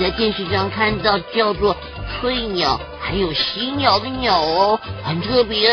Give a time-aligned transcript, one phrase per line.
[0.00, 1.76] 在电视上看到叫做
[2.20, 5.68] 翠鸟，还有犀鸟的鸟哦，很特别。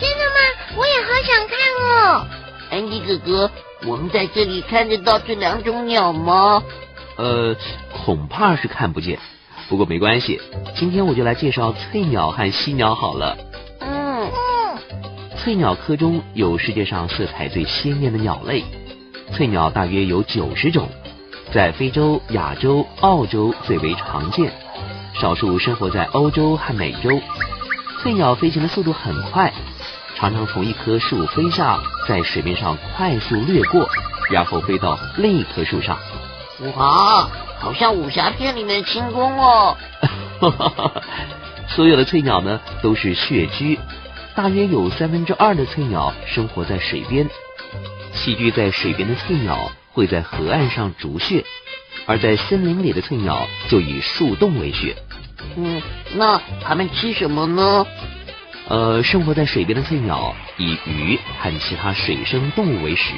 [0.00, 0.76] 真的吗？
[0.76, 2.26] 我也好想看哦。
[2.70, 3.50] 安迪哥哥，
[3.86, 6.62] 我们在这里看得到这两种鸟吗？
[7.16, 7.56] 呃，
[8.04, 9.18] 恐怕是看不见。
[9.68, 10.40] 不过没关系，
[10.76, 13.36] 今天我就来介绍翠鸟和犀鸟好了。
[13.80, 14.78] 嗯嗯，
[15.36, 18.64] 翠鸟科中有世界上色彩最鲜艳的鸟类，
[19.34, 20.88] 翠鸟大约有九十种，
[21.50, 24.52] 在非洲、亚洲、澳洲最为常见，
[25.14, 27.10] 少数生活在欧洲和美洲。
[28.02, 29.52] 翠鸟飞行的速度很快，
[30.14, 33.88] 常常从一棵树飞下，在水面上快速掠过，
[34.30, 35.98] 然后飞到另一棵树上。
[36.76, 39.76] 哇，好像武侠片里面的轻功哦。
[41.68, 43.78] 所有的翠鸟呢都是穴居，
[44.34, 47.26] 大约有三分之二的翠鸟生活在水边。
[48.14, 51.44] 栖居在水边的翠鸟会在河岸上筑穴，
[52.06, 54.94] 而在森林里的翠鸟就以树洞为穴。
[55.56, 55.82] 嗯，
[56.14, 57.84] 那它们吃什么呢？
[58.68, 63.12] 呃，生活在水边的翠鸟以鱼和其他水生动物为食。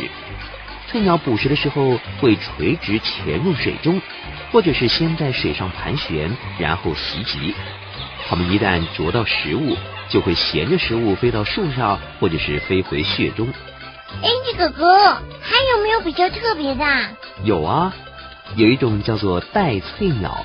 [0.89, 4.01] 翠鸟捕食的时候会垂直潜入水中，
[4.51, 7.55] 或者是先在水上盘旋，然后袭击。
[8.27, 9.77] 它们一旦啄到食物，
[10.09, 13.53] 就会衔着食物飞到树上，或者是飞回穴中。
[14.23, 16.85] 哎，这哥哥，还有没有比较特别的？
[17.45, 17.95] 有啊，
[18.57, 20.45] 有一种叫做带翠鸟，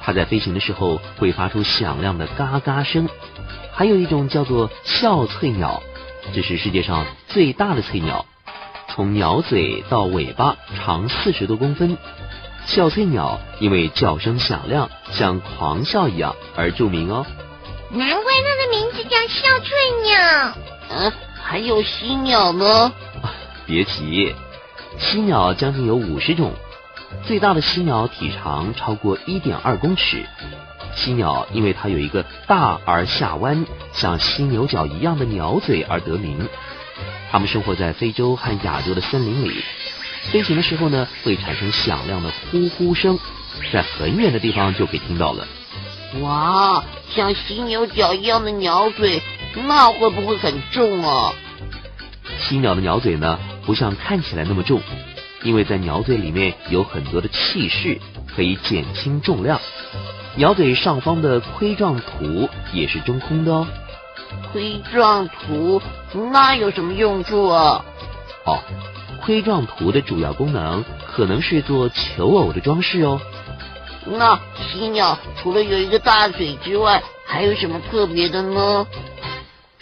[0.00, 3.08] 它在飞行的时候会发出响亮的嘎嘎声。
[3.72, 5.82] 还有一种叫做笑翠鸟，
[6.34, 8.26] 这是世界上最大的翠鸟。
[8.88, 11.96] 从鸟嘴到尾巴长四十多公分，
[12.66, 17.24] 笑翠鸟因为叫声响亮，像狂笑一样而著名哦。
[17.90, 19.70] 难怪它的名字叫笑翠
[20.04, 20.54] 鸟。
[20.90, 22.92] 嗯，还有犀鸟呢。
[23.66, 24.34] 别急，
[24.98, 26.52] 犀鸟将近有五十种，
[27.26, 30.24] 最大的犀鸟体长超过一点二公尺。
[30.94, 36.48] 犀鸟因为它有一个大而下弯，像犀牛角一样的鸟嘴而得名。
[37.30, 39.64] 它们生活在非洲和亚洲的森林里，
[40.30, 43.18] 飞行的时候呢，会产生响亮的呼呼声，
[43.72, 45.46] 在很远的地方就可以听到了。
[46.20, 49.22] 哇，像犀牛角一样的鸟嘴，
[49.54, 51.32] 那会不会很重啊？
[52.38, 54.80] 犀鸟的鸟嘴呢，不像看起来那么重，
[55.42, 58.00] 因为在鸟嘴里面有很多的气势，
[58.34, 59.60] 可以减轻重量。
[60.36, 63.66] 鸟嘴上方的盔状图也是中空的哦。
[64.50, 65.80] 盔状图
[66.32, 67.84] 那有什么用处啊？
[68.44, 68.58] 哦，
[69.22, 73.20] 盔状图的主要功能可能是做求偶的装饰哦。
[74.06, 78.86] 那犀鸟除了有一个大嘴之外，还有什么特别的呢？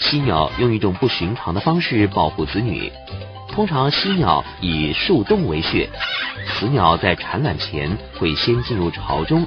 [0.00, 2.92] 犀鸟用一种不寻常的方式保护子女。
[3.52, 5.88] 通常犀鸟以树洞为穴，
[6.46, 9.46] 雌鸟在产卵前会先进入巢中，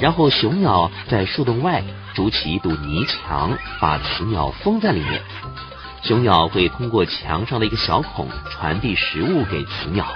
[0.00, 1.82] 然后雄鸟在树洞外。
[2.14, 5.22] 筑起一堵泥墙，把雌鸟封在里面。
[6.02, 10.06] 雄鸟会通过墙上的一个小孔传递食物给雌鸟。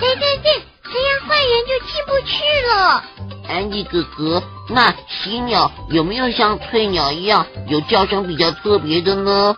[0.00, 3.04] 对对对，这样坏人就进不去了。
[3.48, 9.56] 安迪哥哥，那犀鸟有没有像翠鸟一样有叫声比较特别的呢？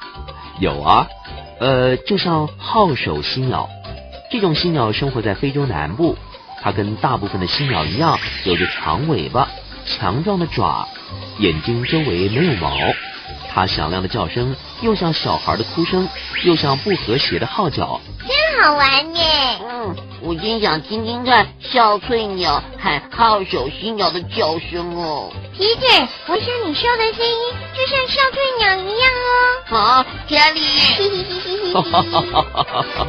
[0.61, 1.07] 有啊，
[1.61, 3.69] 呃，就像号手犀鸟，
[4.31, 6.17] 这种犀鸟生活在非洲南部，
[6.63, 9.49] 它跟大部分的犀鸟一样，有着长尾巴。
[9.87, 10.89] 强壮的爪，
[11.39, 12.75] 眼睛周围没有毛，
[13.53, 16.09] 它响亮的叫声又像小孩的哭声，
[16.43, 18.29] 又像不和谐的号角，真
[18.63, 19.21] 好玩呢。
[19.69, 25.33] 嗯，我真想听听看笑翠鸟和号手犀鸟的叫声哦。
[25.53, 25.87] 皮特，
[26.27, 29.27] 我想你说的声音就像笑翠鸟一样哦。
[29.67, 30.61] 好，家里。
[31.73, 32.63] 哈哈哈哈哈
[32.95, 33.07] 哈。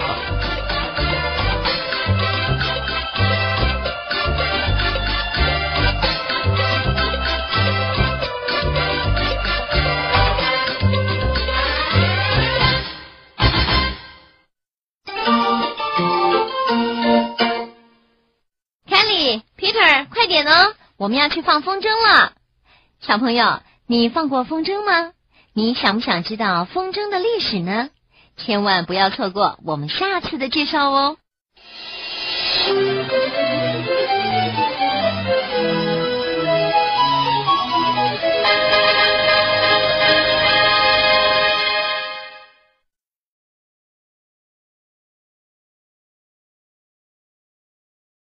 [20.97, 22.33] 我们要去放风筝了。
[23.01, 25.11] 小朋友你放过风筝吗？
[25.53, 27.89] 你想不想知道风筝的历史呢？
[28.37, 31.17] 千万不要错过我们下次的介绍哦。